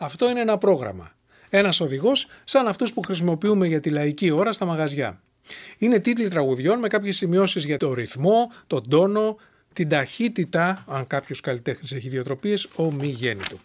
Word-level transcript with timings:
Αυτό 0.00 0.30
είναι 0.30 0.40
ένα 0.40 0.58
πρόγραμμα. 0.58 1.12
Ένας 1.48 1.80
οδηγός 1.80 2.26
σαν 2.44 2.68
αυτούς 2.68 2.92
που 2.92 3.02
χρησιμοποιούμε 3.02 3.66
για 3.66 3.80
τη 3.80 3.90
λαϊκή 3.90 4.30
ώρα 4.30 4.52
στα 4.52 4.64
μαγαζιά. 4.64 5.20
Είναι 5.78 5.98
τίτλοι 5.98 6.28
τραγουδιών 6.28 6.78
με 6.78 6.88
κάποιες 6.88 7.16
σημειώσεις 7.16 7.64
για 7.64 7.76
το 7.76 7.92
ρυθμό, 7.94 8.52
τον 8.66 8.88
τόνο, 8.88 9.36
την 9.72 9.88
ταχύτητα, 9.88 10.84
αν 10.86 11.06
κάποιος 11.06 11.40
καλλιτέχνης 11.40 11.92
έχει 11.92 12.08
διοτροπίε, 12.08 12.56
ομιγέννητο. 12.74 13.56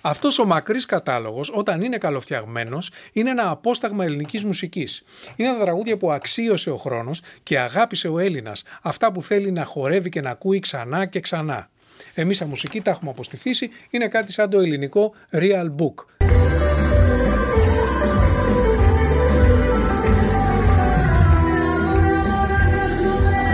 Αυτός 0.00 0.38
ο 0.38 0.44
μακρύς 0.44 0.86
κατάλογος, 0.86 1.50
όταν 1.54 1.82
είναι 1.82 1.98
καλοφτιαγμένος, 1.98 2.90
είναι 3.12 3.30
ένα 3.30 3.50
απόσταγμα 3.50 4.04
ελληνικής 4.04 4.44
μουσικής. 4.44 5.02
Είναι 5.36 5.52
τα 5.52 5.60
τραγούδια 5.60 5.96
που 5.96 6.12
αξίωσε 6.12 6.70
ο 6.70 6.76
χρόνος 6.76 7.22
και 7.42 7.58
αγάπησε 7.58 8.08
ο 8.08 8.18
Έλληνας, 8.18 8.62
αυτά 8.82 9.12
που 9.12 9.22
θέλει 9.22 9.50
να 9.52 9.64
χορεύει 9.64 10.08
και 10.08 10.20
να 10.20 10.30
ακούει 10.30 10.58
ξανά 10.58 11.06
και 11.06 11.20
ξανά. 11.20 11.70
Εμείς 12.14 12.36
σαν 12.36 12.48
μουσική 12.48 12.80
τα 12.80 12.90
έχουμε 12.90 13.10
αποστηθήσει, 13.10 13.70
είναι 13.90 14.08
κάτι 14.08 14.32
σαν 14.32 14.50
το 14.50 14.58
ελληνικό 14.58 15.14
real 15.32 15.66
book. 15.78 15.94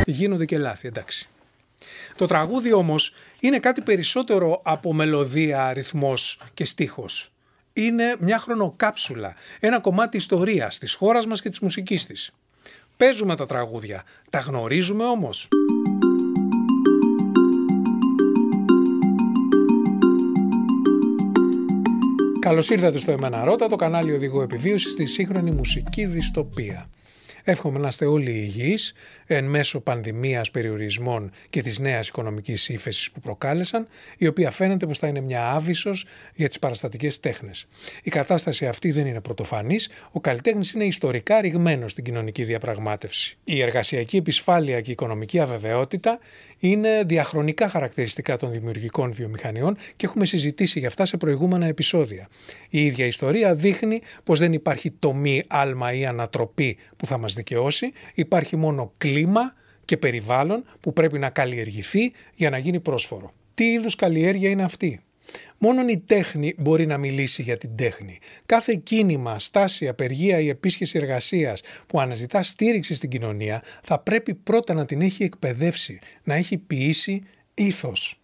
Γίνονται 0.07 0.45
και 0.45 0.59
λάθη, 0.59 0.89
εντάξει. 0.89 1.29
Το 2.15 2.27
τραγούδι 2.27 2.73
όμως 2.73 3.15
είναι 3.41 3.59
κάτι 3.59 3.81
περισσότερο 3.81 4.61
από 4.65 4.93
μελωδία, 4.93 5.67
αριθμός 5.67 6.41
και 6.55 6.65
στίχος. 6.65 7.33
Είναι 7.73 8.17
μια 8.19 8.39
χρονοκάψουλα, 8.39 9.35
ένα 9.61 9.81
κομμάτι 9.81 10.17
ιστορίας 10.17 10.79
της 10.79 10.95
χώρας 10.95 11.27
μας 11.27 11.43
και 11.43 11.49
της 11.49 11.61
μουσικής 11.61 12.07
της. 12.07 12.31
Παίζουμε 12.97 13.37
τα 13.37 13.47
τραγούδια, 13.47 14.05
τα 14.31 14.39
γνωρίζουμε 14.39 15.05
όμως. 15.05 15.49
Καλώς 22.47 22.71
ήρθατε 22.71 22.99
στο 22.99 23.13
Εμένα 23.13 23.45
Ρώτα, 23.45 23.69
το 23.69 23.77
κανάλι 23.77 24.13
Οδηγό 24.13 24.43
Επιβίωσης 24.43 24.93
στη 24.93 25.07
σύγχρονη 25.07 25.51
μουσική 25.51 26.07
δυστοπία. 26.07 26.87
Εύχομαι 27.49 27.79
να 27.79 27.89
είστε 27.89 28.05
όλοι 28.05 28.31
υγιείς 28.31 28.93
εν 29.27 29.45
μέσω 29.45 29.81
πανδημίας, 29.81 30.51
περιορισμών 30.51 31.31
και 31.51 31.63
της 31.63 31.79
νέας 31.79 32.09
οικονομικής 32.09 32.69
ύφεσης 32.69 33.11
που 33.11 33.21
προκάλεσαν, 33.21 33.87
η 34.19 34.27
οποία 34.27 34.51
φαίνεται 34.51 34.87
πως 34.87 34.99
θα 34.99 35.07
είναι 35.07 35.21
μια 35.21 35.51
άβυσος 35.51 36.07
για 36.35 36.49
τις 36.49 36.59
παραστατικές 36.59 37.21
τέχνες. 37.21 37.67
Η 38.03 38.11
κατάσταση 38.11 38.67
αυτή 38.67 38.91
δεν 38.91 39.07
είναι 39.07 39.21
πρωτοφανής, 39.21 39.91
ο 40.13 40.21
καλλιτέχνης 40.21 40.73
είναι 40.73 40.85
ιστορικά 40.85 41.41
ρηγμένος 41.41 41.91
στην 41.91 42.05
κοινωνική 42.05 42.45
διαπραγμάτευση. 42.45 43.37
Η 43.45 43.63
εργασιακή 43.63 44.17
επισφάλεια 44.17 44.81
και 44.81 44.91
η 44.91 44.93
οικονομική 44.93 45.39
αβεβαιότητα 45.41 46.19
είναι 46.59 47.03
διαχρονικά 47.07 47.69
χαρακτηριστικά 47.69 48.37
των 48.37 48.53
δημιουργικών 48.53 49.13
βιομηχανιών 49.13 49.77
και 49.97 50.07
έχουμε 50.07 50.25
συζητήσει 50.25 50.79
για 50.79 50.89
αυτά 50.89 51.05
σε 51.05 51.17
προηγούμενα 51.17 51.67
επεισόδια. 51.67 52.29
Η 52.69 52.85
ίδια 52.85 53.07
ιστορία 53.07 53.55
δείχνει 53.55 54.01
πως 54.25 54.39
δεν 54.39 54.53
υπάρχει 54.53 54.91
τομή, 54.91 55.43
άλμα 55.49 55.93
ή 55.93 56.07
ανατροπή 56.07 56.77
που 56.97 57.07
θα 57.07 57.19
μας 57.19 57.35
δικαιώσει, 57.37 57.93
υπάρχει 58.15 58.57
μόνο 58.57 58.93
κλίμα 58.99 59.55
και 59.85 59.97
περιβάλλον 59.97 60.65
που 60.81 60.93
πρέπει 60.93 61.19
να 61.19 61.31
καλλιεργηθεί 61.31 62.13
για 62.35 62.51
να 62.51 62.59
γίνει 62.59 62.81
πρόσφορο. 62.81 63.33
Τι 63.55 63.65
είδους 63.65 63.97
καλλιέργεια 63.97 64.51
είναι 64.51 64.63
αυτή; 64.63 65.01
Μόνο 65.59 65.89
η 65.89 66.03
τέχνη 66.07 66.55
μπορεί 66.59 66.87
να 66.87 66.99
μιλήσει 66.99 67.43
για 67.43 67.57
την 67.57 67.77
τέχνη. 67.77 68.19
Κάθε 68.47 68.81
κίνημα, 68.83 69.39
στάση, 69.39 69.89
απεργία 69.89 70.41
ή 70.41 70.49
επίσχεση 70.49 70.99
εργασίας 70.99 71.61
που 71.87 72.01
αναζητά 72.01 72.43
στήριξη 72.43 72.95
στην 72.95 73.11
κοινωνία 73.11 73.63
θα 73.83 73.99
πρέπει 73.99 74.35
πρώτα 74.35 74.75
να 74.75 74.85
την 74.85 75.01
έχει 75.01 75.23
εκπαιδεύσει, 75.23 75.99
να 76.25 76.35
έχει 76.35 76.59
ποιήσει 76.59 77.23
ήθος. 77.55 78.21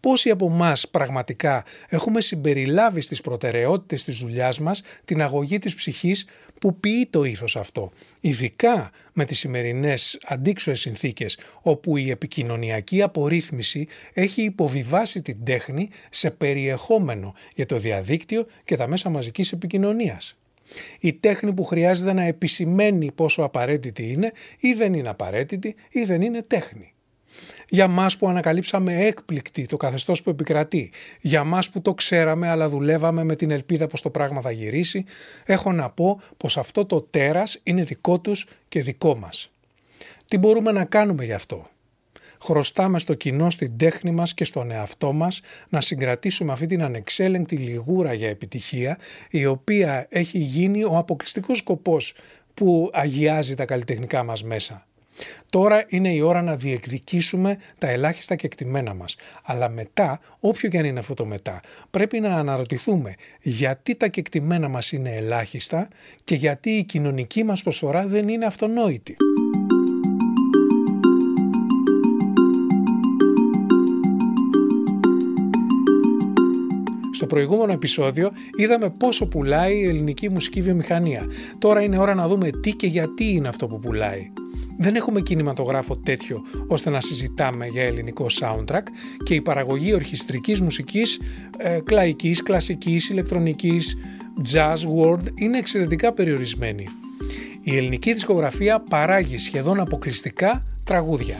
Πόσοι 0.00 0.30
από 0.30 0.46
εμάς 0.46 0.88
πραγματικά 0.88 1.64
έχουμε 1.88 2.20
συμπεριλάβει 2.20 3.00
στις 3.00 3.20
προτεραιότητες 3.20 4.04
της 4.04 4.18
δουλειάς 4.18 4.60
μας 4.60 4.82
την 5.04 5.22
αγωγή 5.22 5.58
της 5.58 5.74
ψυχής 5.74 6.26
που 6.60 6.76
ποιεί 6.80 7.06
το 7.10 7.24
ήθος 7.24 7.56
αυτό, 7.56 7.92
ειδικά 8.20 8.90
με 9.12 9.24
τις 9.24 9.38
σημερινές 9.38 10.18
αντίξωες 10.24 10.80
συνθήκες 10.80 11.38
όπου 11.62 11.96
η 11.96 12.10
επικοινωνιακή 12.10 13.02
απορρίθμιση 13.02 13.86
έχει 14.12 14.42
υποβιβάσει 14.42 15.22
την 15.22 15.44
τέχνη 15.44 15.88
σε 16.10 16.30
περιεχόμενο 16.30 17.34
για 17.54 17.66
το 17.66 17.78
διαδίκτυο 17.78 18.46
και 18.64 18.76
τα 18.76 18.86
μέσα 18.86 19.08
μαζικής 19.08 19.52
επικοινωνίας. 19.52 20.36
Η 21.00 21.12
τέχνη 21.12 21.52
που 21.52 21.64
χρειάζεται 21.64 22.12
να 22.12 22.22
επισημαίνει 22.22 23.12
πόσο 23.12 23.42
απαραίτητη 23.42 24.12
είναι 24.12 24.32
ή 24.58 24.72
δεν 24.72 24.94
είναι 24.94 25.08
απαραίτητη 25.08 25.74
ή 25.90 26.04
δεν 26.04 26.22
είναι 26.22 26.40
τέχνη 26.40 26.93
για 27.68 27.88
μας 27.88 28.16
που 28.16 28.28
ανακαλύψαμε 28.28 29.04
έκπληκτη 29.04 29.66
το 29.66 29.76
καθεστώς 29.76 30.22
που 30.22 30.30
επικρατεί, 30.30 30.92
για 31.20 31.44
μας 31.44 31.70
που 31.70 31.82
το 31.82 31.94
ξέραμε 31.94 32.48
αλλά 32.48 32.68
δουλεύαμε 32.68 33.24
με 33.24 33.36
την 33.36 33.50
ελπίδα 33.50 33.86
πως 33.86 34.02
το 34.02 34.10
πράγμα 34.10 34.40
θα 34.40 34.50
γυρίσει, 34.50 35.04
έχω 35.44 35.72
να 35.72 35.90
πω 35.90 36.20
πως 36.36 36.58
αυτό 36.58 36.84
το 36.84 37.00
τέρας 37.02 37.60
είναι 37.62 37.84
δικό 37.84 38.20
τους 38.20 38.46
και 38.68 38.82
δικό 38.82 39.16
μας. 39.16 39.50
Τι 40.26 40.38
μπορούμε 40.38 40.72
να 40.72 40.84
κάνουμε 40.84 41.24
γι' 41.24 41.32
αυτό; 41.32 41.66
Χρωστάμε 42.44 42.98
στο 42.98 43.14
κοινό, 43.14 43.50
στην 43.50 43.76
τέχνη 43.76 44.10
μας 44.10 44.34
και 44.34 44.44
στον 44.44 44.70
εαυτό 44.70 45.12
μας 45.12 45.40
να 45.68 45.80
συγκρατήσουμε 45.80 46.52
αυτή 46.52 46.66
την 46.66 46.82
ανεξέλεγκτη 46.82 47.56
λιγούρα 47.56 48.12
για 48.12 48.28
επιτυχία 48.28 48.98
η 49.30 49.46
οποία 49.46 50.06
έχει 50.08 50.38
γίνει 50.38 50.84
ο 50.84 50.96
αποκλειστικός 50.96 51.58
σκοπός 51.58 52.14
που 52.54 52.90
αγιάζει 52.92 53.54
τα 53.54 53.64
καλλιτεχνικά 53.64 54.22
μας 54.22 54.44
μέσα. 54.44 54.86
Τώρα 55.50 55.84
είναι 55.88 56.12
η 56.12 56.20
ώρα 56.20 56.42
να 56.42 56.56
διεκδικήσουμε 56.56 57.58
τα 57.78 57.88
ελάχιστα 57.88 58.34
κεκτημένα 58.34 58.94
μας. 58.94 59.16
Αλλά 59.44 59.68
μετά, 59.68 60.20
όποιο 60.40 60.68
και 60.68 60.78
αν 60.78 60.84
είναι 60.84 60.98
αυτό 60.98 61.14
το 61.14 61.24
μετά, 61.24 61.60
πρέπει 61.90 62.20
να 62.20 62.36
αναρωτηθούμε 62.36 63.14
γιατί 63.42 63.94
τα 63.94 64.08
κεκτημένα 64.08 64.68
μας 64.68 64.92
είναι 64.92 65.10
ελάχιστα 65.10 65.88
και 66.24 66.34
γιατί 66.34 66.70
η 66.70 66.84
κοινωνική 66.84 67.44
μας 67.44 67.62
προσφορά 67.62 68.06
δεν 68.06 68.28
είναι 68.28 68.46
αυτονόητη. 68.46 69.16
Στο 77.12 77.26
προηγούμενο 77.26 77.72
επεισόδιο 77.72 78.30
είδαμε 78.58 78.90
πόσο 78.90 79.26
πουλάει 79.28 79.76
η 79.76 79.84
ελληνική 79.84 80.28
μουσική 80.28 80.60
βιομηχανία. 80.60 81.26
Τώρα 81.58 81.82
είναι 81.82 81.98
ώρα 81.98 82.14
να 82.14 82.28
δούμε 82.28 82.50
τι 82.50 82.72
και 82.72 82.86
γιατί 82.86 83.24
είναι 83.24 83.48
αυτό 83.48 83.66
που 83.66 83.78
πουλάει. 83.78 84.32
Δεν 84.78 84.94
έχουμε 84.94 85.20
κινηματογράφο 85.20 85.96
τέτοιο 85.96 86.42
ώστε 86.68 86.90
να 86.90 87.00
συζητάμε 87.00 87.66
για 87.66 87.82
ελληνικό 87.82 88.26
soundtrack 88.40 88.82
και 89.24 89.34
η 89.34 89.40
παραγωγή 89.40 89.94
ορχιστρικής 89.94 90.60
μουσικής, 90.60 91.20
ε, 91.56 91.78
κλαϊκής, 91.84 92.42
κλασικής, 92.42 93.08
ηλεκτρονικής, 93.08 93.96
jazz, 94.52 94.74
world 94.74 95.22
είναι 95.34 95.58
εξαιρετικά 95.58 96.12
περιορισμένη. 96.12 96.86
Η 97.62 97.76
ελληνική 97.76 98.12
δισκογραφία 98.12 98.80
παράγει 98.80 99.38
σχεδόν 99.38 99.80
αποκλειστικά 99.80 100.64
τραγούδια. 100.84 101.36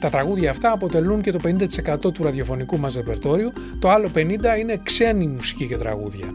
Τα 0.00 0.10
τραγούδια 0.10 0.50
αυτά 0.50 0.72
αποτελούν 0.72 1.20
και 1.20 1.32
το 1.32 1.38
50% 1.38 2.12
του 2.12 2.22
ραδιοφωνικού 2.22 2.78
μας 2.78 2.94
ρεπερτόριου, 2.94 3.52
το 3.78 3.90
άλλο 3.90 4.10
50% 4.14 4.58
είναι 4.60 4.80
ξένη 4.82 5.26
μουσική 5.26 5.66
και 5.66 5.76
τραγούδια. 5.76 6.26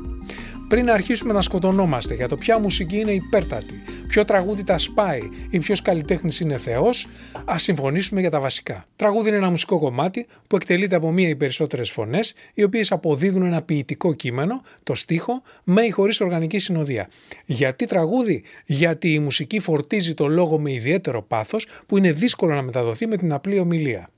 Πριν 0.67 0.89
αρχίσουμε 0.89 1.33
να 1.33 1.41
σκοτωνόμαστε 1.41 2.13
για 2.13 2.27
το 2.27 2.35
ποια 2.35 2.59
μουσική 2.59 2.99
είναι 2.99 3.11
υπέρτατη, 3.11 3.81
ποιο 4.15 4.23
τραγούδι 4.23 4.63
τα 4.63 4.77
σπάει 4.77 5.29
ή 5.49 5.59
ποιος 5.59 5.81
καλλιτέχνης 5.81 6.39
είναι 6.39 6.57
Θεός, 6.57 7.07
ας 7.45 7.63
συμφωνήσουμε 7.63 8.21
για 8.21 8.29
τα 8.29 8.39
βασικά. 8.39 8.87
Τραγούδι 8.95 9.27
είναι 9.27 9.37
ένα 9.37 9.49
μουσικό 9.49 9.79
κομμάτι 9.79 10.25
που 10.47 10.55
εκτελείται 10.55 10.95
από 10.95 11.11
μία 11.11 11.29
ή 11.29 11.35
περισσότερες 11.35 11.91
φωνές, 11.91 12.33
οι 12.53 12.63
οποίες 12.63 12.91
αποδίδουν 12.91 13.43
ένα 13.43 13.61
ποιητικό 13.61 14.13
κείμενο, 14.13 14.61
το 14.83 14.95
στίχο, 14.95 15.41
με 15.63 15.81
ή 15.81 15.89
χωρίς 15.89 16.21
οργανική 16.21 16.59
συνοδεία. 16.59 17.09
Γιατί 17.45 17.85
τραγούδι, 17.85 18.43
γιατί 18.65 19.13
η 19.13 19.19
μουσική 19.19 19.59
φορτίζει 19.59 20.13
το 20.13 20.27
λόγο 20.27 20.59
με 20.59 20.71
ιδιαίτερο 20.71 21.21
πάθος 21.21 21.67
που 21.85 21.97
είναι 21.97 22.11
δύσκολο 22.11 22.53
να 22.53 22.61
μεταδοθεί 22.61 23.07
με 23.07 23.17
την 23.17 23.33
απλή 23.33 23.59
ομιλία. 23.59 24.09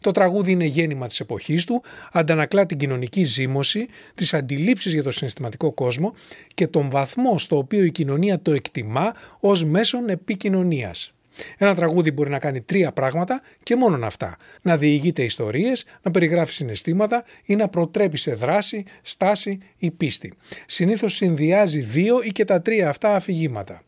Το 0.00 0.10
τραγούδι 0.10 0.50
είναι 0.52 0.64
γέννημα 0.64 1.06
της 1.06 1.20
εποχής 1.20 1.64
του, 1.64 1.82
αντανακλά 2.12 2.66
την 2.66 2.78
κοινωνική 2.78 3.22
ζήμωση, 3.22 3.86
τις 4.14 4.34
αντιλήψεις 4.34 4.92
για 4.92 5.02
το 5.02 5.10
συναισθηματικό 5.10 5.72
κόσμο 5.72 6.14
και 6.54 6.66
τον 6.66 6.90
βαθμό 6.90 7.38
στο 7.38 7.56
οποίο 7.56 7.84
η 7.84 7.90
κοινωνία 7.90 8.40
το 8.40 8.52
εκτιμά 8.52 9.14
ως 9.40 9.64
μέσον 9.64 10.08
επικοινωνίας. 10.08 11.12
Ένα 11.58 11.74
τραγούδι 11.74 12.10
μπορεί 12.12 12.30
να 12.30 12.38
κάνει 12.38 12.60
τρία 12.60 12.92
πράγματα 12.92 13.42
και 13.62 13.76
μόνον 13.76 14.04
αυτά. 14.04 14.36
Να 14.62 14.76
διηγείται 14.76 15.22
ιστορίες, 15.22 15.84
να 16.02 16.10
περιγράφει 16.10 16.52
συναισθήματα 16.52 17.24
ή 17.44 17.56
να 17.56 17.68
προτρέπει 17.68 18.16
σε 18.16 18.32
δράση, 18.32 18.84
στάση 19.02 19.58
ή 19.76 19.90
πίστη. 19.90 20.32
Συνήθως 20.66 21.14
συνδυάζει 21.14 21.80
δύο 21.80 22.22
ή 22.22 22.28
και 22.28 22.44
τα 22.44 22.62
τρία 22.62 22.88
αυτά 22.88 23.14
αφηγήματα. 23.14 23.82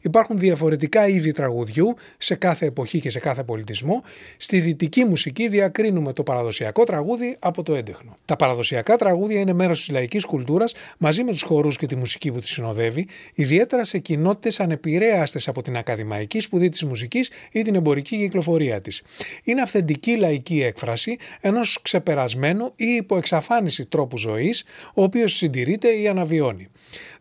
Υπάρχουν 0.00 0.38
διαφορετικά 0.38 1.08
είδη 1.08 1.32
τραγουδιού 1.32 1.94
σε 2.18 2.34
κάθε 2.34 2.66
εποχή 2.66 3.00
και 3.00 3.10
σε 3.10 3.18
κάθε 3.18 3.42
πολιτισμό. 3.42 4.02
Στη 4.36 4.60
δυτική 4.60 5.04
μουσική 5.04 5.48
διακρίνουμε 5.48 6.12
το 6.12 6.22
παραδοσιακό 6.22 6.84
τραγούδι 6.84 7.36
από 7.38 7.62
το 7.62 7.74
έντεχνο. 7.74 8.16
Τα 8.24 8.36
παραδοσιακά 8.36 8.96
τραγούδια 8.96 9.40
είναι 9.40 9.52
μέρος 9.52 9.78
της 9.78 9.90
λαϊκής 9.90 10.24
κουλτούρας 10.24 10.74
μαζί 10.98 11.22
με 11.22 11.30
τους 11.30 11.42
χορούς 11.42 11.76
και 11.76 11.86
τη 11.86 11.96
μουσική 11.96 12.32
που 12.32 12.38
τη 12.38 12.48
συνοδεύει, 12.48 13.06
ιδιαίτερα 13.34 13.84
σε 13.84 13.98
κοινότητες 13.98 14.60
ανεπηρέαστες 14.60 15.48
από 15.48 15.62
την 15.62 15.76
ακαδημαϊκή 15.76 16.40
σπουδή 16.40 16.68
της 16.68 16.84
μουσικής 16.84 17.30
ή 17.52 17.62
την 17.62 17.74
εμπορική 17.74 18.16
κυκλοφορία 18.16 18.80
της. 18.80 19.02
Είναι 19.44 19.62
αυθεντική 19.62 20.16
λαϊκή 20.16 20.62
έκφραση 20.62 21.16
ενός 21.40 21.78
ξεπερασμένου 21.82 22.72
ή 22.76 22.86
υποεξαφάνιση 22.86 23.86
τρόπου 23.86 24.18
ζωής, 24.18 24.64
ο 24.94 25.02
οποίος 25.02 25.36
συντηρείται 25.36 25.88
ή 25.88 26.08
αναβιώνει. 26.08 26.68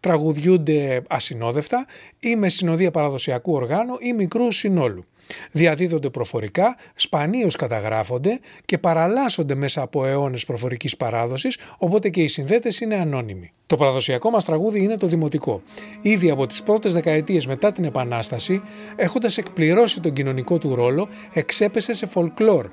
Τραγουδιούνται 0.07 1.01
ασυνόδευτα 1.07 1.86
ή 2.19 2.36
με 2.36 2.50
συνοδεία 2.50 2.92
παραδοσιακού 2.92 3.54
οργάνου 3.54 3.95
ή 4.00 4.13
μικρού 4.13 4.51
συνόλου. 4.51 5.06
Διαδίδονται 5.51 6.09
προφορικά, 6.09 6.75
σπανίως 6.95 7.56
καταγράφονται 7.56 8.39
και 8.65 8.77
παραλλάσσονται 8.77 9.56
μέσα 9.56 9.81
από 9.81 10.06
αιώνες 10.06 10.45
προφορικής 10.45 10.98
παράδοσης, 10.98 11.57
οπότε 11.77 12.09
και 12.09 12.21
οι 12.24 12.27
συνδέτες 12.27 12.80
είναι 12.80 12.95
ανώνυμοι. 12.95 13.51
Το 13.65 13.75
παραδοσιακό 13.75 14.30
μας 14.30 14.45
τραγούδι 14.45 14.83
είναι 14.83 14.98
το 14.98 15.07
δημοτικό. 15.07 15.62
Ήδη 16.01 16.30
από 16.30 16.48
τις 16.48 16.63
πρώτες 16.63 16.94
δεκαετίες 16.94 17.48
μετά 17.48 17.71
την 17.71 17.83
Επανάσταση, 17.83 18.62
έχοντας 18.95 19.38
εκπληρώσει 19.38 20.00
τον 20.00 20.13
κοινωνικό 20.13 20.57
του 20.57 20.75
ρόλο, 20.75 21.07
εξέπεσε 21.33 21.94
σε 21.94 22.06
φολκλόρ. 22.06 22.69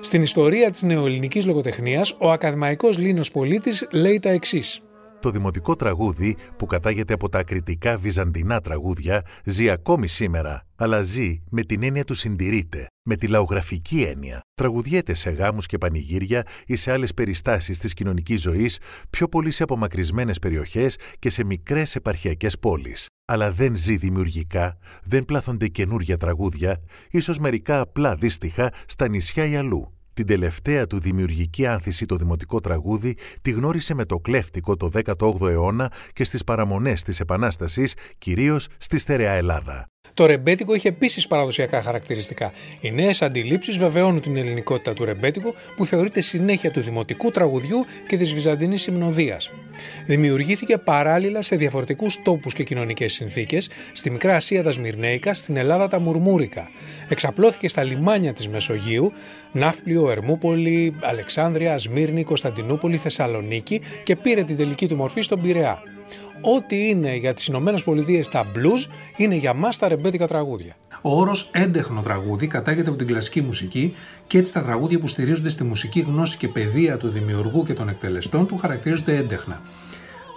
Στην 0.00 0.22
ιστορία 0.22 0.70
της 0.70 0.82
νεοελληνικής 0.82 1.46
λογοτεχνίας, 1.46 2.14
ο 2.18 2.30
ακαδημαϊκός 2.30 2.98
Λίνος 2.98 3.30
Πολίτης 3.30 3.86
λέει 3.90 4.20
τα 4.20 4.30
εξής. 4.30 4.82
Το 5.20 5.30
δημοτικό 5.30 5.76
τραγούδι 5.76 6.36
που 6.56 6.66
κατάγεται 6.66 7.12
από 7.12 7.28
τα 7.28 7.38
ακριτικά 7.38 7.98
βυζαντινά 7.98 8.60
τραγούδια 8.60 9.22
ζει 9.44 9.70
ακόμη 9.70 10.08
σήμερα, 10.08 10.66
αλλά 10.76 11.02
ζει 11.02 11.42
με 11.50 11.62
την 11.62 11.82
έννοια 11.82 12.04
του 12.04 12.14
συντηρείται, 12.14 12.86
με 13.08 13.16
τη 13.16 13.26
λαογραφική 13.26 14.02
έννοια. 14.02 14.40
Τραγουδιέται 14.54 15.14
σε 15.14 15.30
γάμους 15.30 15.66
και 15.66 15.78
πανηγύρια 15.78 16.46
ή 16.66 16.76
σε 16.76 16.92
άλλες 16.92 17.14
περιστάσεις 17.14 17.78
της 17.78 17.94
κοινωνικής 17.94 18.40
ζωής, 18.40 18.78
πιο 19.10 19.28
πολύ 19.28 19.50
σε 19.50 19.62
απομακρυσμένες 19.62 20.38
περιοχές 20.38 20.96
και 21.18 21.30
σε 21.30 21.44
μικρές 21.44 21.94
επαρχιακές 21.94 22.58
πόλεις. 22.58 23.06
Αλλά 23.24 23.52
δεν 23.52 23.76
ζει 23.76 23.96
δημιουργικά, 23.96 24.78
δεν 25.04 25.24
πλάθονται 25.24 25.68
καινούργια 25.68 26.16
τραγούδια, 26.16 26.80
ίσως 27.10 27.38
μερικά 27.38 27.80
απλά 27.80 28.14
δύστιχα 28.14 28.72
στα 28.86 29.08
νησιά 29.08 29.46
ή 29.46 29.56
αλλού. 29.56 29.99
Την 30.20 30.28
τελευταία 30.28 30.86
του 30.86 31.00
δημιουργική 31.00 31.66
άνθηση 31.66 32.06
το 32.06 32.16
δημοτικό 32.16 32.60
τραγούδι 32.60 33.16
τη 33.42 33.50
γνώρισε 33.50 33.94
με 33.94 34.04
το 34.04 34.18
κλέφτικο 34.18 34.76
το 34.76 34.90
18ο 35.04 35.48
αιώνα 35.48 35.92
και 36.12 36.24
στις 36.24 36.44
παραμονές 36.44 37.02
της 37.02 37.20
Επανάστασης, 37.20 37.94
κυρίως 38.18 38.66
στη 38.78 38.98
στερεά 38.98 39.32
Ελλάδα. 39.32 39.86
Το 40.20 40.26
ρεμπέτικο 40.26 40.74
είχε 40.74 40.88
επίσης 40.88 41.26
παραδοσιακά 41.26 41.82
χαρακτηριστικά. 41.82 42.52
Οι 42.80 42.90
νέες 42.90 43.22
αντιλήψεις 43.22 43.78
βεβαιώνουν 43.78 44.20
την 44.20 44.36
ελληνικότητα 44.36 44.92
του 44.92 45.04
ρεμπέτικου, 45.04 45.54
που 45.76 45.86
θεωρείται 45.86 46.20
συνέχεια 46.20 46.70
του 46.70 46.80
δημοτικού 46.80 47.30
τραγουδιού 47.30 47.84
και 48.06 48.16
της 48.16 48.34
βυζαντινής 48.34 48.82
συμνοδία. 48.82 49.40
Δημιουργήθηκε 50.06 50.78
παράλληλα 50.78 51.42
σε 51.42 51.56
διαφορετικούς 51.56 52.22
τόπους 52.22 52.52
και 52.52 52.64
κοινωνικές 52.64 53.12
συνθήκες, 53.12 53.70
στη 53.92 54.10
Μικρά 54.10 54.34
Ασία 54.36 54.62
τα 54.62 54.70
Σμυρνέικα, 54.70 55.34
στην 55.34 55.56
Ελλάδα 55.56 55.88
τα 55.88 56.00
Μουρμούρικα. 56.00 56.68
Εξαπλώθηκε 57.08 57.68
στα 57.68 57.82
λιμάνια 57.82 58.32
της 58.32 58.48
Μεσογείου, 58.48 59.12
Ναύπλιο, 59.52 60.10
Ερμούπολη, 60.10 60.96
Αλεξάνδρεια, 61.02 61.78
Σμύρνη, 61.78 62.24
Κωνσταντινούπολη, 62.24 62.96
Θεσσαλονίκη 62.96 63.80
και 64.02 64.16
πήρε 64.16 64.44
την 64.44 64.56
τελική 64.56 64.88
του 64.88 64.96
μορφή 64.96 65.20
στον 65.20 65.40
Πειραιά 65.40 65.82
ό,τι 66.40 66.88
είναι 66.88 67.16
για 67.16 67.34
τις 67.34 67.46
Ηνωμένες 67.46 67.82
Πολιτείες 67.82 68.28
τα 68.28 68.46
blues 68.54 68.90
είναι 69.16 69.34
για 69.34 69.54
μας 69.54 69.78
τα 69.78 69.88
ρεμπέτικα 69.88 70.26
τραγούδια. 70.26 70.76
Ο 71.02 71.20
όρος 71.20 71.50
έντεχνο 71.52 72.00
τραγούδι 72.00 72.46
κατάγεται 72.46 72.88
από 72.88 72.98
την 72.98 73.06
κλασική 73.06 73.40
μουσική 73.42 73.94
και 74.26 74.38
έτσι 74.38 74.52
τα 74.52 74.62
τραγούδια 74.62 74.98
που 74.98 75.06
στηρίζονται 75.06 75.48
στη 75.48 75.64
μουσική 75.64 76.00
γνώση 76.00 76.36
και 76.36 76.48
παιδεία 76.48 76.96
του 76.96 77.08
δημιουργού 77.08 77.62
και 77.62 77.72
των 77.72 77.88
εκτελεστών 77.88 78.46
του 78.46 78.56
χαρακτηρίζονται 78.56 79.16
έντεχνα. 79.16 79.60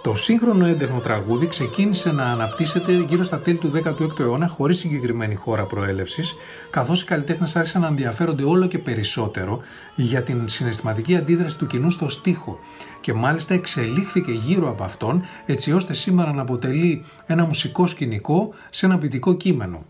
Το 0.04 0.14
σύγχρονο 0.14 0.66
έντεχνο 0.66 1.00
τραγούδι 1.00 1.46
ξεκίνησε 1.46 2.12
να 2.12 2.24
αναπτύσσεται 2.24 2.92
γύρω 2.92 3.22
στα 3.22 3.38
τέλη 3.38 3.58
του 3.58 3.72
16ου 3.74 4.20
αιώνα 4.20 4.48
χωρίς 4.48 4.78
συγκεκριμένη 4.78 5.34
χώρα 5.34 5.64
προέλευσης, 5.64 6.34
καθώς 6.70 7.02
οι 7.02 7.04
καλλιτέχνες 7.04 7.56
άρχισαν 7.56 7.80
να 7.80 7.86
ενδιαφέρονται 7.86 8.44
όλο 8.44 8.66
και 8.66 8.78
περισσότερο 8.78 9.60
για 9.94 10.22
την 10.22 10.48
συναισθηματική 10.48 11.16
αντίδραση 11.16 11.58
του 11.58 11.66
κοινού 11.66 11.90
στο 11.90 12.08
στίχο 12.08 12.58
και 13.00 13.12
μάλιστα 13.12 13.54
εξελίχθηκε 13.54 14.32
γύρω 14.32 14.68
από 14.68 14.84
αυτόν 14.84 15.22
έτσι 15.46 15.72
ώστε 15.72 15.94
σήμερα 15.94 16.32
να 16.32 16.42
αποτελεί 16.42 17.04
ένα 17.26 17.44
μουσικό 17.44 17.86
σκηνικό 17.86 18.54
σε 18.70 18.86
ένα 18.86 18.98
ποιητικό 18.98 19.34
κείμενο. 19.34 19.84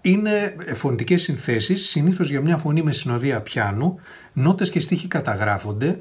Είναι 0.00 0.56
φωνητικές 0.74 1.22
συνθέσεις, 1.22 1.88
συνήθως 1.88 2.30
για 2.30 2.40
μια 2.40 2.56
φωνή 2.56 2.82
με 2.82 2.92
συνοδεία 2.92 3.40
πιάνου, 3.40 3.98
νότες 4.32 4.70
και 4.70 4.80
στίχοι 4.80 5.08
καταγράφονται, 5.08 5.98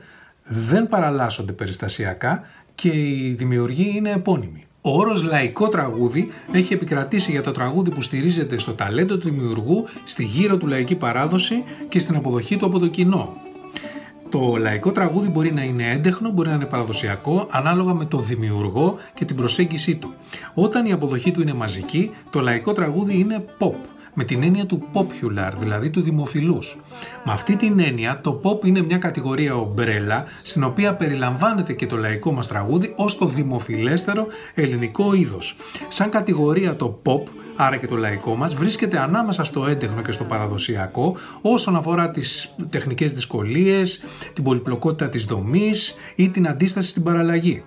δεν 0.51 0.87
παραλλάσσονται 0.87 1.51
περιστασιακά 1.51 2.43
και 2.79 2.89
η 2.89 3.35
δημιουργία 3.37 3.93
είναι 3.95 4.11
επώνυμη. 4.11 4.63
Ο 4.81 4.97
όρος 4.97 5.23
λαϊκό 5.23 5.67
τραγούδι 5.67 6.27
έχει 6.51 6.73
επικρατήσει 6.73 7.31
για 7.31 7.41
το 7.41 7.51
τραγούδι 7.51 7.89
που 7.89 8.01
στηρίζεται 8.01 8.57
στο 8.57 8.73
ταλέντο 8.73 9.17
του 9.17 9.29
δημιουργού, 9.29 9.85
στη 10.03 10.23
γύρω 10.23 10.57
του 10.57 10.67
λαϊκή 10.67 10.95
παράδοση 10.95 11.63
και 11.89 11.99
στην 11.99 12.15
αποδοχή 12.15 12.57
του 12.57 12.65
από 12.65 12.79
το 12.79 12.87
κοινό. 12.87 13.33
Το 14.29 14.55
λαϊκό 14.55 14.91
τραγούδι 14.91 15.29
μπορεί 15.29 15.53
να 15.53 15.63
είναι 15.63 15.91
έντεχνο, 15.91 16.29
μπορεί 16.29 16.49
να 16.49 16.55
είναι 16.55 16.65
παραδοσιακό, 16.65 17.47
ανάλογα 17.51 17.93
με 17.93 18.05
το 18.05 18.17
δημιουργό 18.17 18.95
και 19.13 19.25
την 19.25 19.35
προσέγγιση 19.35 19.95
του. 19.95 20.13
Όταν 20.53 20.85
η 20.85 20.91
αποδοχή 20.91 21.31
του 21.31 21.41
είναι 21.41 21.53
μαζική, 21.53 22.11
το 22.29 22.41
λαϊκό 22.41 22.73
τραγούδι 22.73 23.19
είναι 23.19 23.45
pop 23.59 23.98
με 24.13 24.23
την 24.23 24.43
έννοια 24.43 24.65
του 24.65 24.87
popular, 24.93 25.51
δηλαδή 25.59 25.89
του 25.89 26.01
δημοφιλούς. 26.01 26.77
Με 27.25 27.31
αυτή 27.31 27.55
την 27.55 27.79
έννοια 27.79 28.21
το 28.21 28.41
pop 28.43 28.65
είναι 28.65 28.81
μια 28.81 28.97
κατηγορία 28.97 29.55
ομπρέλα 29.55 30.25
στην 30.43 30.63
οποία 30.63 30.95
περιλαμβάνεται 30.95 31.73
και 31.73 31.85
το 31.85 31.97
λαϊκό 31.97 32.31
μας 32.31 32.47
τραγούδι 32.47 32.93
ως 32.95 33.17
το 33.17 33.25
δημοφιλέστερο 33.25 34.27
ελληνικό 34.55 35.13
είδος. 35.13 35.55
Σαν 35.87 36.09
κατηγορία 36.09 36.75
το 36.75 37.01
pop 37.05 37.21
άρα 37.61 37.77
και 37.77 37.87
το 37.87 37.95
λαϊκό 37.95 38.35
μας, 38.35 38.53
βρίσκεται 38.53 38.99
ανάμεσα 38.99 39.43
στο 39.43 39.65
έντεχνο 39.65 40.01
και 40.01 40.11
στο 40.11 40.23
παραδοσιακό 40.23 41.15
όσον 41.41 41.75
αφορά 41.75 42.11
τις 42.11 42.55
τεχνικές 42.69 43.13
δυσκολίες, 43.13 44.03
την 44.33 44.43
πολυπλοκότητα 44.43 45.09
της 45.09 45.25
δομής 45.25 45.95
ή 46.15 46.29
την 46.29 46.47
αντίσταση 46.47 46.89
στην 46.89 47.03
παραλλαγή. 47.03 47.63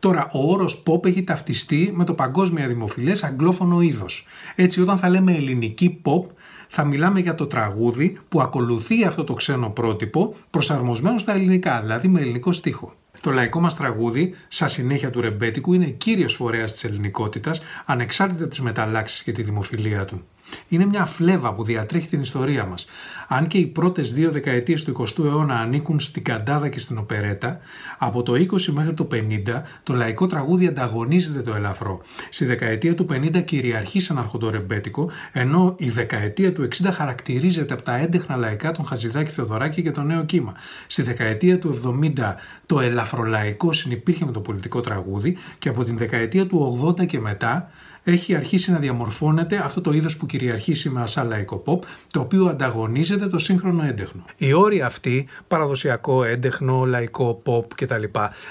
Τώρα, 0.00 0.30
ο 0.32 0.52
όρος 0.52 0.82
pop 0.86 1.06
έχει 1.06 1.24
ταυτιστεί 1.24 1.92
με 1.94 2.04
το 2.04 2.14
παγκόσμια 2.14 2.66
δημοφιλές 2.66 3.24
αγγλόφωνο 3.24 3.80
είδος. 3.80 4.26
Έτσι, 4.54 4.80
όταν 4.80 4.98
θα 4.98 5.08
λέμε 5.08 5.32
ελληνική 5.32 6.00
pop, 6.04 6.26
θα 6.68 6.84
μιλάμε 6.84 7.20
για 7.20 7.34
το 7.34 7.46
τραγούδι 7.46 8.18
που 8.28 8.40
ακολουθεί 8.40 9.04
αυτό 9.04 9.24
το 9.24 9.34
ξένο 9.34 9.68
πρότυπο 9.68 10.34
προσαρμοσμένο 10.50 11.18
στα 11.18 11.32
ελληνικά, 11.32 11.80
δηλαδή 11.80 12.08
με 12.08 12.20
ελληνικό 12.20 12.52
στίχο. 12.52 12.94
Το 13.20 13.30
λαϊκό 13.30 13.60
μας 13.60 13.76
τραγούδι, 13.76 14.34
σαν 14.48 14.68
συνέχεια 14.68 15.10
του 15.10 15.20
ρεμπέτικου, 15.20 15.72
είναι 15.72 15.86
κύριος 15.86 16.34
φορέας 16.34 16.72
της 16.72 16.84
ελληνικότητας, 16.84 17.62
ανεξάρτητα 17.86 18.48
τις 18.48 18.60
μεταλλάξεις 18.60 19.22
και 19.22 19.32
τη 19.32 19.42
δημοφιλία 19.42 20.04
του. 20.04 20.22
Είναι 20.68 20.86
μια 20.86 21.04
φλέβα 21.04 21.54
που 21.54 21.64
διατρέχει 21.64 22.08
την 22.08 22.20
ιστορία 22.20 22.64
μας. 22.64 22.86
Αν 23.28 23.46
και 23.46 23.58
οι 23.58 23.66
πρώτες 23.66 24.12
δύο 24.12 24.30
δεκαετίες 24.30 24.84
του 24.84 25.06
20ου 25.06 25.24
αιώνα 25.24 25.54
ανήκουν 25.54 26.00
στην 26.00 26.24
καντάδα 26.24 26.68
και 26.68 26.78
στην 26.78 26.98
οπερέτα, 26.98 27.58
από 27.98 28.22
το 28.22 28.32
20 28.32 28.64
μέχρι 28.64 28.94
το 28.94 29.08
50 29.12 29.62
το 29.82 29.94
λαϊκό 29.94 30.26
τραγούδι 30.26 30.66
ανταγωνίζεται 30.66 31.40
το 31.40 31.54
ελαφρό. 31.54 32.00
Στη 32.30 32.44
δεκαετία 32.44 32.94
του 32.94 33.06
50 33.12 33.42
κυριαρχεί 33.44 34.00
σαν 34.00 34.18
αρχοντορεμπέτικο, 34.18 35.10
ενώ 35.32 35.74
η 35.78 35.90
δεκαετία 35.90 36.52
του 36.52 36.68
60 36.82 36.88
χαρακτηρίζεται 36.92 37.74
από 37.74 37.82
τα 37.82 37.96
έντεχνα 37.96 38.36
λαϊκά 38.36 38.70
των 38.70 38.84
Χατζηδάκη 38.84 39.30
Θεοδωράκη 39.30 39.82
και 39.82 39.90
το 39.90 40.02
νέο 40.02 40.24
κύμα. 40.24 40.54
Στη 40.86 41.02
δεκαετία 41.02 41.58
του 41.58 42.00
70 42.16 42.34
το 42.66 42.80
ελαφρολαϊκό 42.80 43.72
συνεπήρχε 43.72 44.24
με 44.24 44.32
το 44.32 44.40
πολιτικό 44.40 44.80
τραγούδι 44.80 45.36
και 45.58 45.68
από 45.68 45.84
την 45.84 45.96
δεκαετία 45.96 46.46
του 46.46 46.94
80 46.98 47.06
και 47.06 47.20
μετά 47.20 47.70
έχει 48.04 48.34
αρχίσει 48.34 48.72
να 48.72 48.78
διαμορφώνεται 48.78 49.56
αυτό 49.56 49.80
το 49.80 49.92
είδος 49.92 50.16
που 50.16 50.26
κυριαρχεί 50.26 50.74
σήμερα 50.74 51.06
σαν 51.06 51.28
λαϊκό 51.28 51.62
pop, 51.66 51.78
το 52.10 52.20
οποίο 52.20 52.46
ανταγωνίζεται 52.46 53.26
το 53.26 53.38
σύγχρονο 53.38 53.84
έντεχνο. 53.84 54.24
Οι 54.36 54.52
όροι 54.52 54.82
αυτοί, 54.82 55.26
παραδοσιακό 55.48 56.24
έντεχνο, 56.24 56.84
λαϊκό 56.84 57.42
pop 57.44 57.64
κτλ., 57.74 58.04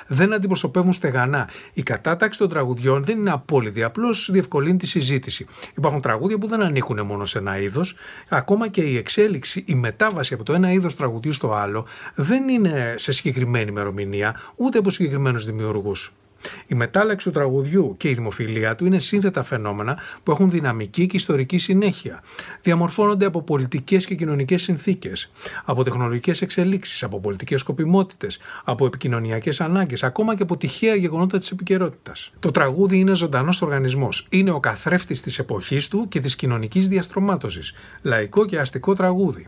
δεν 0.08 0.34
αντιπροσωπεύουν 0.34 0.94
στεγανά. 0.94 1.50
Η 1.74 1.84
κατάταξη 1.84 2.40
των 2.40 2.50
τραγουδιών 2.50 3.04
δεν 3.04 3.18
είναι 3.18 3.32
απόλυτη, 3.32 3.84
απλώς 3.84 4.30
διευκολύνει 4.32 4.78
τη 4.78 4.88
συζήτηση. 4.88 5.46
Υπάρχουν 5.78 6.02
τραγούδια 6.02 6.38
που 6.38 6.48
δεν 6.48 6.62
ανήκουν 6.62 7.06
μόνο 7.06 7.26
σε 7.26 7.38
ένα 7.38 7.60
είδος, 7.60 7.96
ακόμα 8.30 8.68
και 8.68 8.82
η 8.82 8.98
εξέλιξη, 8.98 9.64
η 9.68 9.76
μετάβαση 9.76 10.34
από 10.34 10.44
το 10.44 10.54
ένα 10.54 10.72
είδος 10.72 10.96
τραγουδιού 10.96 11.34
στο 11.34 11.54
άλλο 11.54 11.86
δεν 12.16 12.48
είναι 12.50 12.96
σε 12.98 13.12
συγκεκριμένη 13.12 13.70
ημερομηνία, 13.70 14.42
ούτε 14.56 14.78
από 14.78 14.90
συγκεκριμένους 14.90 15.46
δημιουργούς. 15.46 16.14
Η 16.68 16.76
μετάλλαξη 16.76 17.28
του 17.28 17.34
τραγουδιού 17.34 17.96
και 17.98 18.10
η 18.10 18.14
δημοφιλία 18.14 18.76
του 18.76 18.86
είναι 18.86 19.00
σύνθετα 19.00 19.44
φαινόμενα 19.44 19.98
που 20.24 20.32
έχουν 20.32 20.50
δυναμική 20.50 21.08
και 21.08 21.18
ιστορική 21.18 21.58
συνέχεια. 21.58 22.24
Διαμορφώνονται 22.62 23.26
από 23.26 23.42
πολιτικές 23.42 24.06
και 24.06 24.16
κοινωνικές 24.16 24.62
συνθήκες, 24.62 25.32
από 25.66 25.84
τεχνολογικές 25.84 26.42
εξελίξεις, 26.42 27.04
από 27.04 27.20
πολιτικές 27.20 27.60
σκοπιμότητες, 27.60 28.40
από 28.64 28.86
επικοινωνιακές 28.86 29.62
ανάγκες, 29.62 30.04
ακόμα 30.04 30.36
και 30.36 30.44
από 30.44 30.58
τυχαία 30.58 30.96
γεγονότα 30.96 31.38
της 31.38 31.52
επικαιρότητας. 31.52 32.32
Το 32.40 32.52
τραγούδι 32.52 33.00
είναι 33.00 33.16
ζωντανός 33.16 33.62
οργανισμός. 33.62 34.28
Είναι 34.30 34.52
ο 34.52 34.60
καθρέφτης 34.60 35.22
της 35.22 35.40
εποχής 35.40 35.88
του 35.88 36.08
και 36.10 36.20
της 36.20 36.36
κοινωνικής 36.36 36.88
διαστρωμάτωσης. 36.88 37.74
Λαϊκό 38.02 38.46
και 38.46 38.60
αστικό 38.60 38.96
τραγούδι. 38.96 39.48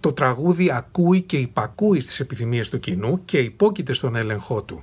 Το 0.00 0.12
τραγούδι 0.12 0.70
ακούει 0.70 1.20
και 1.20 1.36
υπακούει 1.36 2.00
στις 2.00 2.20
επιθυμίες 2.20 2.68
του 2.68 2.78
κοινού 2.78 3.24
και 3.24 3.38
υπόκειται 3.38 3.92
στον 3.92 4.16
έλεγχό 4.16 4.62
του. 4.62 4.82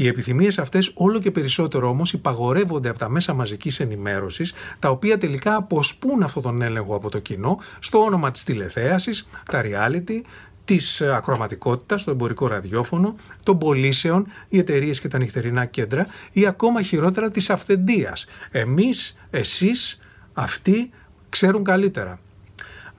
Οι 0.00 0.06
επιθυμίες 0.06 0.58
αυτές 0.58 0.92
όλο 0.94 1.18
και 1.18 1.30
περισσότερο 1.30 1.88
όμως 1.88 2.12
υπαγορεύονται 2.12 2.88
από 2.88 2.98
τα 2.98 3.08
μέσα 3.08 3.34
μαζικής 3.34 3.80
ενημέρωσης, 3.80 4.52
τα 4.78 4.88
οποία 4.88 5.18
τελικά 5.18 5.54
αποσπούν 5.54 6.22
αυτόν 6.22 6.42
τον 6.42 6.62
έλεγχο 6.62 6.94
από 6.94 7.08
το 7.10 7.18
κοινό 7.18 7.58
στο 7.78 7.98
όνομα 7.98 8.30
της 8.30 8.44
τηλεθέασης, 8.44 9.28
τα 9.50 9.62
reality, 9.64 10.20
της 10.64 11.00
ακροαματικότητας, 11.00 12.04
το 12.04 12.10
εμπορικό 12.10 12.46
ραδιόφωνο, 12.46 13.14
των 13.42 13.58
πωλήσεων, 13.58 14.26
οι 14.48 14.58
εταιρείες 14.58 15.00
και 15.00 15.08
τα 15.08 15.18
νυχτερινά 15.18 15.64
κέντρα 15.64 16.06
ή 16.32 16.46
ακόμα 16.46 16.82
χειρότερα 16.82 17.28
της 17.28 17.50
αυθεντίας. 17.50 18.26
Εμείς, 18.50 19.16
εσείς, 19.30 19.98
αυτοί 20.32 20.90
ξέρουν 21.28 21.64
καλύτερα. 21.64 22.20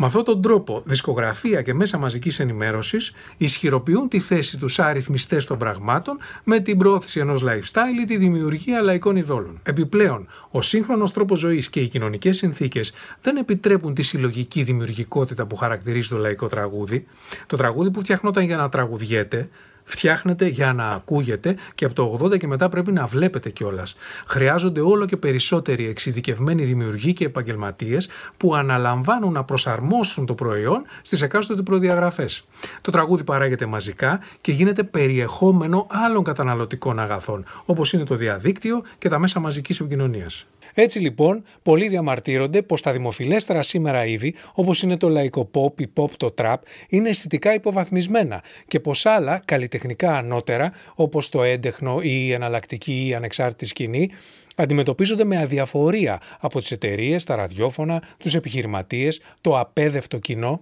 Με 0.02 0.08
αυτόν 0.08 0.24
τον 0.24 0.42
τρόπο, 0.42 0.82
δισκογραφία 0.86 1.62
και 1.62 1.74
μέσα 1.74 1.98
μαζικής 1.98 2.40
ενημέρωσης 2.40 3.12
ισχυροποιούν 3.38 4.08
τη 4.08 4.20
θέση 4.20 4.58
τους 4.58 4.80
αριθμιστές 4.80 5.46
των 5.46 5.58
πραγμάτων 5.58 6.18
με 6.44 6.60
την 6.60 6.78
πρόθεση 6.78 7.20
ενός 7.20 7.44
lifestyle 7.44 8.02
ή 8.02 8.06
τη 8.06 8.18
δημιουργία 8.18 8.82
λαϊκών 8.82 9.16
ειδόλων. 9.16 9.60
Επιπλέον, 9.64 10.28
ο 10.52 10.62
σύγχρονος 10.62 11.14
τρόπος 11.14 11.40
ζωής 11.40 11.70
και 11.70 11.80
οι 11.80 11.88
κοινωνικές 11.88 12.38
συνθήκες 12.38 12.94
δεν 13.22 13.38
επιτρέπουν 13.38 13.94
τη 13.94 14.02
συλλογική 14.02 14.64
δημιουργικότητα 14.64 15.46
που 15.46 15.56
χαρακτηρίζει 15.56 16.10
το 16.10 16.18
λαϊκό 16.18 16.48
τραγούδι. 16.48 17.08
Το 17.46 17.58
τραγούδι 17.58 17.92
που 17.92 18.00
φτιαχνόταν 18.00 18.44
για 18.44 18.58
να 18.58 18.70
τραγουδιέται, 18.70 19.50
φτιάχνεται 19.84 20.46
για 20.46 20.74
να 20.74 20.90
ακούγεται 20.90 21.56
και 21.76 21.86
από 21.86 21.94
το 21.94 22.20
80 22.24 22.38
και 22.38 22.48
μετά 22.48 22.70
πρέπει 22.70 22.92
να 22.92 23.06
βλέπετε 23.06 23.50
κιόλας. 23.50 23.96
Χρειάζονται 24.28 24.80
όλο 24.80 25.06
και 25.06 25.18
περισσότεροι 25.18 25.88
εξειδικευμένοι 25.88 26.64
δημιουργοί 26.66 27.14
και 27.14 27.26
επαγγελματίες 27.26 28.10
που 28.38 28.56
αναλαμβάνουν 28.56 29.34
να 29.34 29.44
προσαρμόσουν 29.44 30.26
το 30.26 30.34
προϊόν 30.34 30.84
στις 31.02 31.22
εκάστοτε 31.22 31.62
προδιαγραφές. 31.62 32.46
Το 32.82 32.92
τραγούδι 32.92 33.24
παράγεται 33.24 33.66
μαζικά 33.66 34.20
και 34.42 34.52
γίνεται 34.52 34.84
περιεχόμενο 34.84 35.88
άλλων 35.90 36.24
καταναλωτικών 36.24 37.00
αγαθών, 37.00 37.46
όπως 37.66 37.94
είναι 37.94 38.04
το 38.04 38.16
διαδίκτυο 38.16 38.84
και 38.98 39.10
τα 39.10 39.20
μέσα 39.20 39.40
μαζικής 39.40 39.80
επικοινωνίας. 39.80 40.46
Έτσι 40.74 41.00
λοιπόν, 41.00 41.44
πολλοί 41.64 41.88
διαμαρτύρονται 41.88 42.62
πως 42.62 42.82
τα 42.82 42.92
δημοφιλέστερα 42.92 43.62
σήμερα 43.62 44.06
είδη, 44.06 44.36
όπως 44.54 44.82
είναι 44.82 44.98
το 44.98 45.10
λαϊκό 45.10 45.50
pop, 45.54 45.82
η 45.82 45.88
pop, 45.96 46.10
το 46.18 46.34
trap, 46.38 46.56
είναι 46.90 47.10
αισθητικά 47.10 47.54
υποβαθμισμένα 47.54 48.44
και 48.68 48.80
πως 48.80 49.06
άλλα 49.06 49.42
καλλιτεχνικά 49.46 50.14
ανώτερα, 50.14 50.72
όπως 50.96 51.30
το 51.30 51.44
έντεχνο 51.44 52.00
ή 52.02 52.26
η 52.28 52.32
εναλλακτική 52.32 52.94
ή 52.94 53.08
η 53.08 53.14
ανεξάρτητη 53.14 53.66
σκηνή, 53.66 54.10
αντιμετωπίζονται 54.56 55.24
με 55.24 55.38
αδιαφορία 55.38 56.22
από 56.40 56.60
τις 56.60 56.72
εταιρείες, 56.72 57.24
τα 57.24 57.36
ραδιόφωνα, 57.36 58.04
τους 58.18 58.36
επιχειρηματίες, 58.36 59.22
το 59.42 59.60
απέδευτο 59.60 60.18
κοινό 60.18 60.62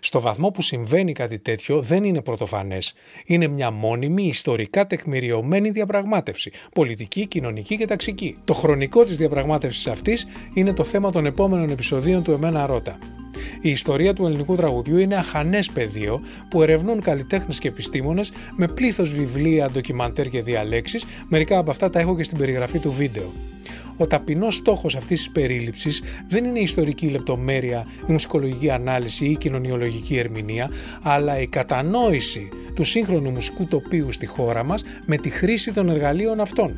στο 0.00 0.20
βαθμό 0.20 0.50
που 0.50 0.62
συμβαίνει 0.62 1.12
κάτι 1.12 1.38
τέτοιο 1.38 1.80
δεν 1.80 2.04
είναι 2.04 2.22
πρωτοφανές. 2.22 2.94
Είναι 3.26 3.46
μια 3.46 3.70
μόνιμη, 3.70 4.26
ιστορικά 4.26 4.86
τεκμηριωμένη 4.86 5.70
διαπραγμάτευση. 5.70 6.50
Πολιτική, 6.72 7.26
κοινωνική 7.26 7.76
και 7.76 7.84
ταξική. 7.84 8.36
Το 8.44 8.52
χρονικό 8.52 9.04
της 9.04 9.16
διαπραγμάτευσης 9.16 9.86
αυτής 9.86 10.26
είναι 10.54 10.72
το 10.72 10.84
θέμα 10.84 11.10
των 11.10 11.26
επόμενων 11.26 11.70
επεισοδίων 11.70 12.22
του 12.22 12.32
Εμένα 12.32 12.66
Ρώτα. 12.66 12.98
Η 13.60 13.70
ιστορία 13.70 14.12
του 14.14 14.26
ελληνικού 14.26 14.54
τραγουδιού 14.54 14.98
είναι 14.98 15.16
αχανές 15.16 15.70
πεδίο 15.70 16.20
που 16.50 16.62
ερευνούν 16.62 17.00
καλλιτέχνες 17.00 17.58
και 17.58 17.68
επιστήμονες 17.68 18.32
με 18.56 18.68
πλήθος 18.68 19.12
βιβλία, 19.12 19.70
ντοκιμαντέρ 19.70 20.28
και 20.28 20.42
διαλέξεις. 20.42 21.04
Μερικά 21.28 21.58
από 21.58 21.70
αυτά 21.70 21.90
τα 21.90 22.00
έχω 22.00 22.16
και 22.16 22.22
στην 22.22 22.38
περιγραφή 22.38 22.78
του 22.78 22.92
βίντεο. 22.92 23.32
Ο 23.96 24.06
ταπεινός 24.06 24.54
στόχος 24.54 24.96
αυτής 24.96 25.18
της 25.18 25.30
περίληψης 25.30 26.02
δεν 26.28 26.44
είναι 26.44 26.58
η 26.58 26.62
ιστορική 26.62 27.06
λεπτομέρεια, 27.06 27.86
η 28.08 28.12
μουσικολογική 28.12 28.70
ανάλυση 28.70 29.24
ή 29.24 29.30
η 29.30 29.36
κοινωνιολογική 29.36 30.16
ερμηνεία, 30.16 30.70
αλλά 31.02 31.40
η 31.40 31.46
κατανόηση 31.46 32.48
του 32.74 32.84
σύγχρονου 32.84 33.30
μουσικού 33.30 33.66
τοπίου 33.66 34.12
στη 34.12 34.26
χώρα 34.26 34.64
μας 34.64 34.82
με 35.06 35.16
τη 35.16 35.28
χρήση 35.28 35.72
των 35.72 35.88
εργαλείων 35.88 36.40
αυτών. 36.40 36.76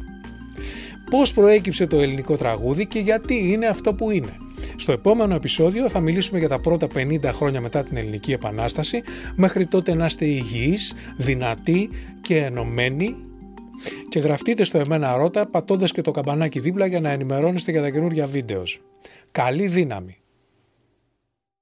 Πώς 1.11 1.33
προέκυψε 1.33 1.87
το 1.87 2.01
ελληνικό 2.01 2.37
τραγούδι 2.37 2.87
και 2.87 2.99
γιατί 2.99 3.53
είναι 3.53 3.67
αυτό 3.67 3.95
που 3.95 4.11
είναι. 4.11 4.37
Στο 4.77 4.93
επόμενο 4.93 5.35
επεισόδιο 5.35 5.91
θα 5.91 6.01
μιλήσουμε 6.01 6.39
για 6.39 6.49
τα 6.49 6.59
πρώτα 6.59 6.87
50 6.95 7.25
χρόνια 7.25 7.61
μετά 7.61 7.83
την 7.85 7.97
Ελληνική 7.97 8.33
Επανάσταση. 8.33 9.03
Μέχρι 9.35 9.67
τότε 9.67 9.95
να 9.95 10.05
είστε 10.05 10.25
υγιείς, 10.25 10.95
δυνατοί 11.17 11.91
και 12.21 12.37
ενωμένοι 12.37 13.17
και 14.09 14.19
γραφτείτε 14.19 14.65
στο 14.65 14.79
εμένα 14.79 15.17
ρώτα 15.17 15.51
πατώντας 15.51 15.93
και 15.93 16.03
το 16.03 16.11
καμπανάκι 16.11 16.61
δίπλα 16.61 16.87
για 16.87 17.01
να 17.01 17.11
ενημερώνεστε 17.11 17.71
για 17.71 17.83
τα 17.83 17.91
καινούργια 17.91 18.27
βίντεος. 18.27 18.81
Καλή 19.31 19.67
δύναμη! 19.67 20.19